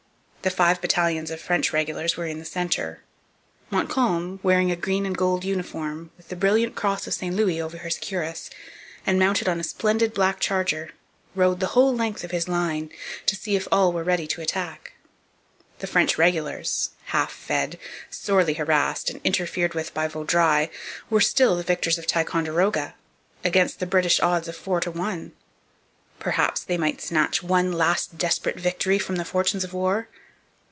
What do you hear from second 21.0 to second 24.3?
were still the victors of Ticonderoga, against the British